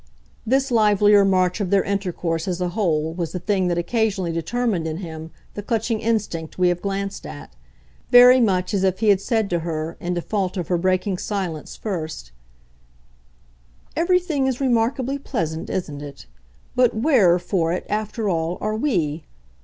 [0.47, 4.87] This livelier march of their intercourse as a whole was the thing that occasionally determined
[4.87, 7.55] in him the clutching instinct we have glanced at;
[8.09, 11.75] very much as if he had said to her, in default of her breaking silence
[11.75, 12.31] first:
[13.95, 16.25] "Everything is remarkably pleasant, isn't it?
[16.75, 19.23] but WHERE, for it, after all, are we?